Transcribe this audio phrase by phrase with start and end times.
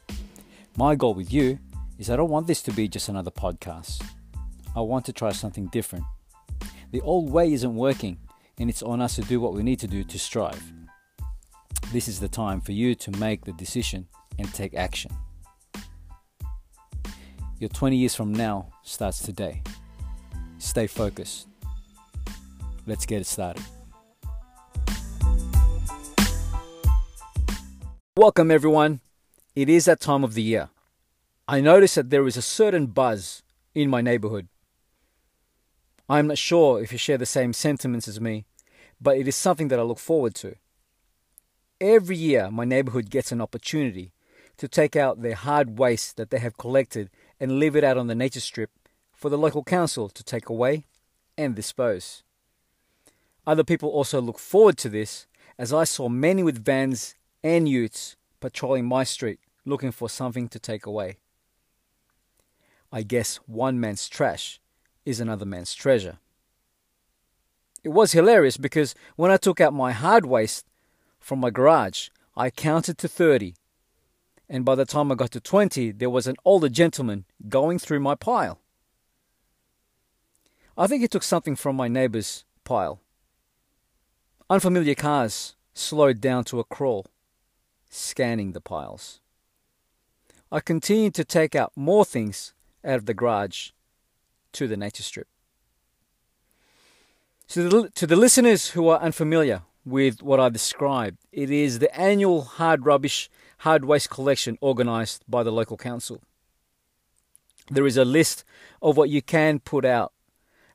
[0.79, 1.59] My goal with you
[1.99, 4.03] is I don't want this to be just another podcast.
[4.75, 6.07] I want to try something different.
[6.93, 8.21] The old way isn't working,
[8.59, 10.73] and it's on us to do what we need to do to strive.
[11.93, 15.13] This is the time for you to make the decision and take action.
[17.61, 19.63] Your 20 years from now starts today.
[20.59, 21.47] Stay focused.
[22.87, 23.63] Let's get it started.
[28.17, 29.01] Welcome, everyone.
[29.55, 30.71] It is that time of the year.
[31.47, 33.43] I notice that there is a certain buzz
[33.75, 34.49] in my neighborhood.
[36.09, 38.47] I am not sure if you share the same sentiments as me,
[39.01, 40.57] but it is something that I look forward to.
[41.85, 44.15] Every year, my neighborhood gets an opportunity
[44.57, 48.07] to take out their hard waste that they have collected and leave it out on
[48.07, 48.71] the nature strip
[49.13, 50.87] for the local council to take away
[51.37, 52.23] and dispose.
[53.47, 55.27] Other people also look forward to this,
[55.59, 60.59] as I saw many with vans and utes patrolling my street looking for something to
[60.59, 61.19] take away.
[62.91, 64.59] I guess one man's trash
[65.05, 66.17] is another man's treasure.
[67.83, 70.65] It was hilarious because when I took out my hard waste
[71.25, 73.55] from my garage, I counted to 30.
[74.47, 78.01] And by the time I got to 20, there was an older gentleman going through
[78.01, 78.61] my pile.
[80.77, 83.01] I think he took something from my neighbor's pile.
[84.51, 87.07] Unfamiliar cars slowed down to a crawl,
[87.89, 89.21] scanning the piles.
[90.53, 92.53] I continued to take out more things
[92.85, 93.71] out of the garage
[94.53, 95.29] to the nature strip.
[97.49, 101.95] To the, to the listeners who are unfamiliar with what I described, it is the
[101.99, 103.29] annual hard rubbish,
[103.59, 106.23] hard waste collection organized by the local council.
[107.71, 108.45] There is a list
[108.83, 110.13] of what you can put out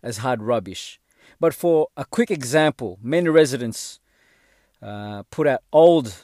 [0.01, 0.99] as hard rubbish.
[1.39, 3.99] But for a quick example, many residents
[4.81, 6.15] uh, put out old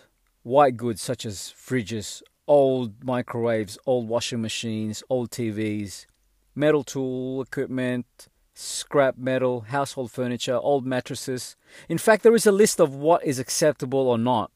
[0.43, 6.05] white goods such as fridges, old microwaves, old washing machines, old TVs,
[6.53, 11.55] metal tool equipment, scrap metal, household furniture, old mattresses.
[11.87, 14.51] In fact, there is a list of what is acceptable or not.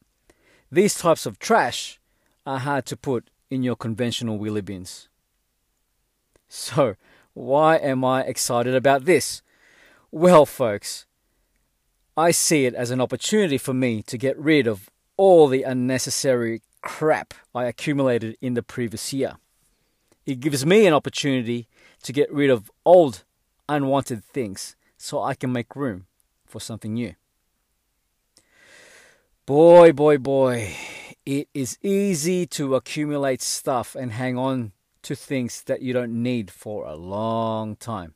[0.72, 2.00] These types of trash
[2.46, 5.10] are hard to put in your conventional wheelie bins.
[6.48, 6.96] So,
[7.34, 9.42] why am I excited about this?
[10.12, 11.06] Well, folks,
[12.18, 16.62] I see it as an opportunity for me to get rid of all the unnecessary
[16.82, 19.38] crap I accumulated in the previous year.
[20.26, 21.68] It gives me an opportunity
[22.04, 23.24] to get rid of old,
[23.70, 26.08] unwanted things so I can make room
[26.46, 27.16] for something new.
[29.46, 30.76] Boy, boy, boy,
[31.26, 34.74] it is easy to accumulate stuff and hang on
[35.04, 38.14] to things that you don't need for a long time.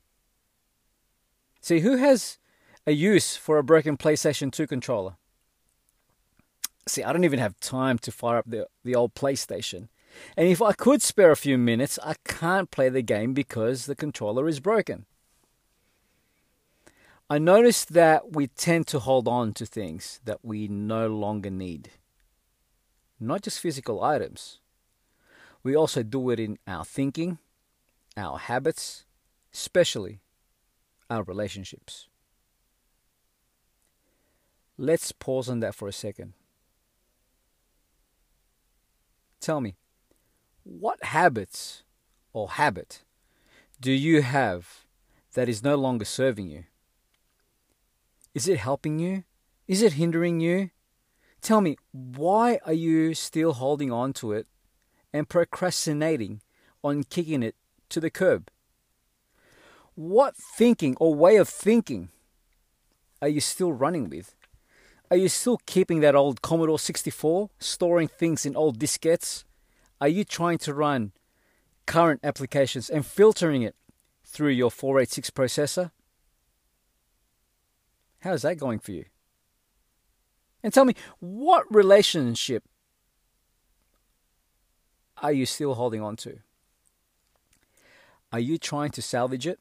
[1.61, 2.37] See, who has
[2.85, 5.15] a use for a broken PlayStation 2 controller?
[6.87, 9.87] See, I don't even have time to fire up the, the old PlayStation.
[10.35, 13.95] And if I could spare a few minutes, I can't play the game because the
[13.95, 15.05] controller is broken.
[17.29, 21.91] I noticed that we tend to hold on to things that we no longer need.
[23.19, 24.59] not just physical items.
[25.63, 27.39] We also do it in our thinking,
[28.17, 29.05] our habits,
[29.53, 30.19] especially
[31.09, 32.07] our relationships.
[34.77, 36.33] Let's pause on that for a second.
[39.39, 39.75] Tell me,
[40.63, 41.83] what habits
[42.33, 43.03] or habit
[43.79, 44.85] do you have
[45.33, 46.65] that is no longer serving you?
[48.33, 49.23] Is it helping you?
[49.67, 50.71] Is it hindering you?
[51.41, 54.47] Tell me, why are you still holding on to it
[55.13, 56.41] and procrastinating
[56.83, 57.55] on kicking it
[57.89, 58.49] to the curb?
[59.95, 62.09] What thinking or way of thinking
[63.21, 64.35] are you still running with?
[65.11, 69.43] Are you still keeping that old Commodore 64, storing things in old diskettes?
[70.01, 71.11] Are you trying to run
[71.85, 73.75] current applications and filtering it
[74.25, 75.91] through your 486 processor?
[78.23, 79.05] How's that going for you?
[80.63, 82.63] And tell me, what relationship
[85.21, 86.39] are you still holding on to?
[88.31, 89.59] Are you trying to salvage it?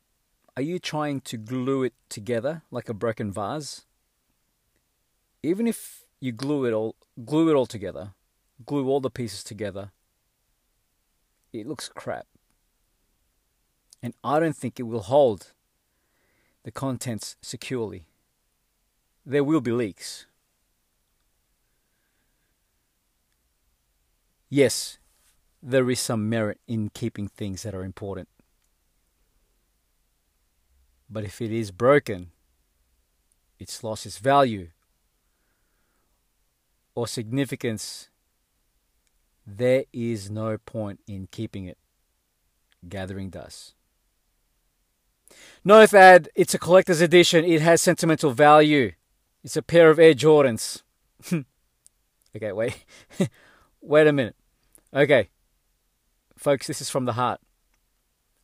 [0.57, 3.85] Are you trying to glue it together like a broken vase?
[5.43, 8.13] even if you glue it all glue it all together,
[8.65, 9.91] glue all the pieces together,
[11.53, 12.27] it looks crap.
[14.03, 15.53] And I don't think it will hold
[16.65, 18.07] the contents securely.
[19.25, 20.27] There will be leaks.
[24.51, 24.99] Yes,
[25.63, 28.29] there is some merit in keeping things that are important.
[31.09, 32.33] But if it is broken,
[33.59, 34.69] it's lost its value
[36.95, 38.09] or significance,
[39.47, 41.79] there is no point in keeping it
[42.89, 43.75] gathering dust.
[45.65, 47.45] No, Thad, it's a collector's edition.
[47.45, 48.93] It has sentimental value.
[49.45, 50.83] It's a pair of Air Jordans.
[52.37, 52.85] okay, wait.
[53.81, 54.37] wait a minute.
[54.95, 55.29] Okay.
[56.37, 57.41] Folks, this is from the heart.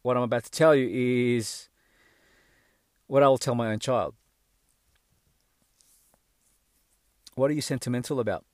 [0.02, 0.88] What I'm about to tell you
[1.36, 1.68] is
[3.06, 4.14] what I will tell my own child.
[7.34, 8.44] What are you sentimental about?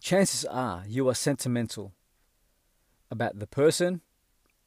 [0.00, 1.92] Chances are you are sentimental
[3.10, 4.00] about the person,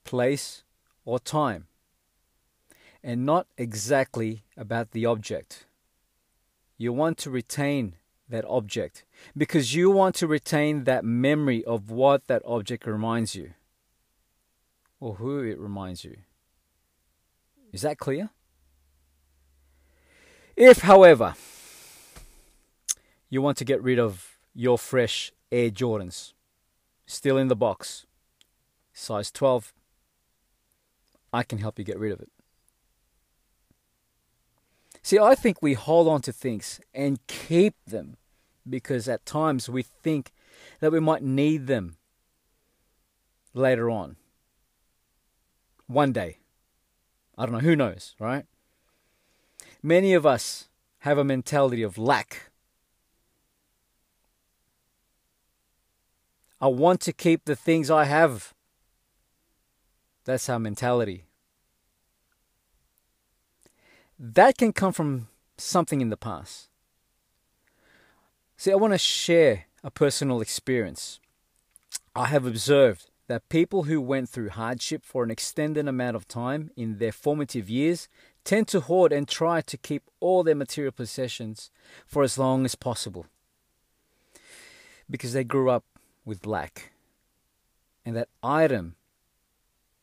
[0.03, 0.63] place,
[1.03, 1.67] or time,
[3.05, 5.67] and not exactly about the object.
[6.75, 7.93] You want to retain
[8.27, 9.05] that object
[9.37, 13.53] because you want to retain that memory of what that object reminds you
[14.99, 16.17] or who it reminds you.
[17.71, 18.31] Is that clear?
[20.55, 21.35] If, however,
[23.29, 26.33] you want to get rid of your fresh Air Jordans,
[27.05, 28.07] still in the box,
[28.93, 29.73] size 12,
[31.31, 32.31] I can help you get rid of it.
[35.05, 38.17] See, I think we hold on to things and keep them
[38.67, 40.31] because at times we think
[40.79, 41.97] that we might need them
[43.53, 44.15] later on.
[45.85, 46.39] One day.
[47.37, 48.45] I don't know, who knows, right?
[49.83, 50.69] Many of us
[51.01, 52.49] have a mentality of lack.
[56.59, 58.55] I want to keep the things I have.
[60.23, 61.25] That's our mentality.
[64.17, 65.27] That can come from
[65.57, 66.69] something in the past.
[68.57, 71.19] See, I want to share a personal experience.
[72.15, 76.71] I have observed that people who went through hardship for an extended amount of time
[76.77, 78.07] in their formative years
[78.43, 81.71] tend to hoard and try to keep all their material possessions
[82.07, 83.25] for as long as possible
[85.09, 85.83] because they grew up
[86.23, 86.93] with lack.
[88.05, 88.95] And that item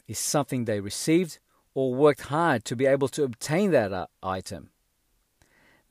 [0.07, 1.39] is something they received
[1.75, 4.71] or worked hard to be able to obtain that uh, item.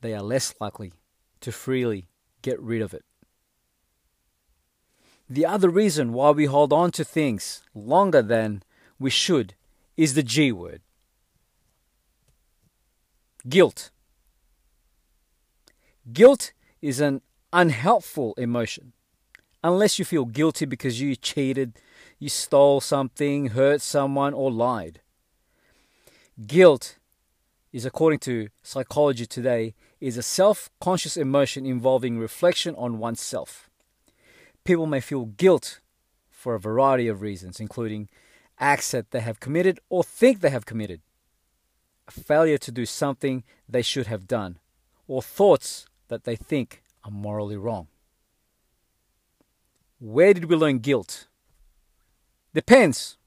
[0.00, 0.92] They are less likely
[1.40, 2.08] to freely
[2.42, 3.04] get rid of it.
[5.28, 8.62] The other reason why we hold on to things longer than
[8.98, 9.54] we should
[9.96, 10.82] is the G word
[13.48, 13.90] guilt.
[16.12, 17.22] Guilt is an
[17.52, 18.92] unhelpful emotion.
[19.64, 21.78] Unless you feel guilty because you cheated,
[22.18, 25.00] you stole something, hurt someone, or lied.
[26.46, 26.98] Guilt
[27.72, 33.68] is, according to psychology today, is a self-conscious emotion involving reflection on oneself.
[34.64, 35.80] People may feel guilt
[36.30, 38.08] for a variety of reasons, including
[38.58, 41.00] acts that they have committed or think they have committed
[42.08, 44.58] a failure to do something they should have done,
[45.06, 47.86] or thoughts that they think are morally wrong.
[50.00, 51.28] Where did we learn guilt?
[52.54, 53.18] Depends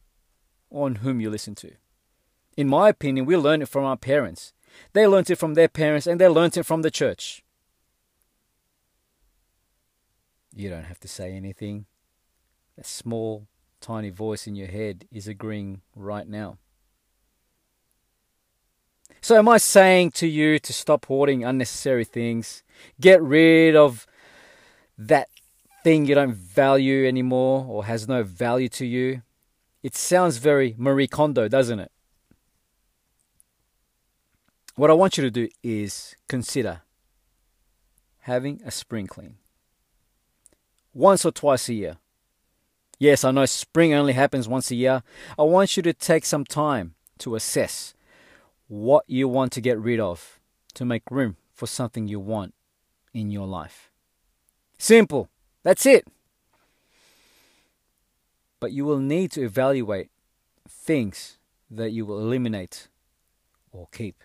[0.69, 1.71] on whom you listen to.
[2.57, 4.53] In my opinion, we learn it from our parents.
[4.93, 7.43] They learnt it from their parents and they learnt it from the church.
[10.55, 11.85] You don't have to say anything.
[12.77, 13.47] That small,
[13.81, 16.57] tiny voice in your head is agreeing right now.
[19.21, 22.63] So, am I saying to you to stop hoarding unnecessary things?
[23.01, 24.05] Get rid of
[24.97, 25.29] that
[25.83, 29.23] thing you don't value anymore or has no value to you?
[29.83, 31.91] It sounds very Marie Kondo, doesn't it?
[34.75, 36.81] What I want you to do is consider
[38.21, 39.35] having a spring clean
[40.93, 41.97] once or twice a year.
[42.99, 45.01] Yes, I know spring only happens once a year.
[45.39, 47.93] I want you to take some time to assess
[48.67, 50.39] what you want to get rid of
[50.73, 52.53] to make room for something you want
[53.13, 53.89] in your life.
[54.77, 55.29] Simple.
[55.63, 56.05] That's it.
[58.59, 60.09] But you will need to evaluate
[60.67, 61.37] things
[61.71, 62.89] that you will eliminate
[63.71, 64.21] or keep.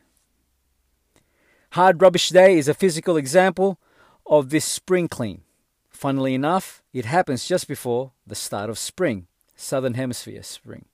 [1.74, 3.78] Hard Rubbish Day is a physical example
[4.26, 5.42] of this spring clean.
[5.88, 10.86] Funnily enough, it happens just before the start of spring, Southern Hemisphere spring.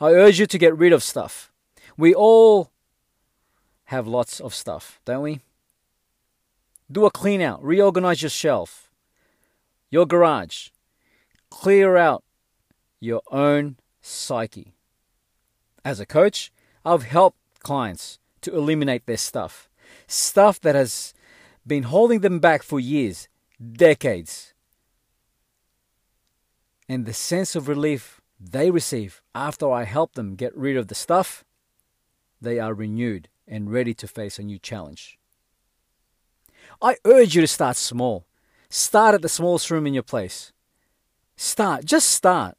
[0.00, 1.52] I urge you to get rid of stuff.
[1.96, 2.72] We all
[3.84, 5.40] have lots of stuff, don't we?
[6.90, 8.90] Do a clean out, reorganize your shelf,
[9.88, 10.70] your garage,
[11.48, 12.24] clear out
[12.98, 14.74] your own psyche.
[15.84, 16.50] As a coach,
[16.84, 19.68] I've helped clients to eliminate their stuff.
[20.06, 21.14] Stuff that has
[21.66, 23.28] been holding them back for years,
[23.60, 24.54] decades.
[26.88, 30.94] And the sense of relief they receive after I help them get rid of the
[30.94, 31.44] stuff,
[32.40, 35.18] they are renewed and ready to face a new challenge.
[36.80, 38.26] I urge you to start small.
[38.70, 40.52] Start at the smallest room in your place.
[41.36, 42.56] Start, just start.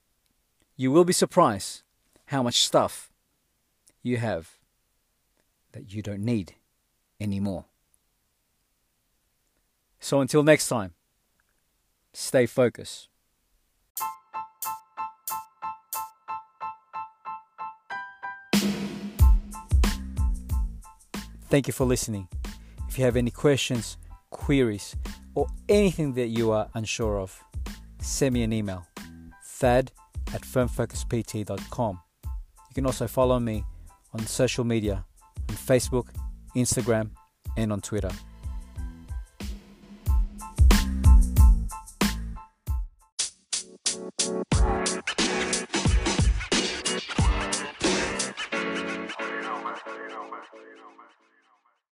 [0.76, 1.84] You will be surprised
[2.26, 3.12] how much stuff
[4.04, 4.61] you have
[5.74, 6.56] that you don't need
[7.20, 7.66] anymore.
[10.00, 10.94] So until next time,
[12.14, 13.08] stay focused.
[21.50, 22.30] Thank you for listening.
[22.88, 23.98] If you have any questions,
[24.30, 24.96] queries,
[25.36, 27.44] or anything that you are unsure of,
[28.00, 28.88] send me an email
[29.44, 29.92] thad
[30.34, 32.00] at firmfocuspt.com.
[32.24, 33.66] You can also follow me
[34.14, 35.06] on social media
[35.66, 36.08] Facebook,
[36.56, 37.12] Instagram,
[37.58, 38.12] and on Twitter.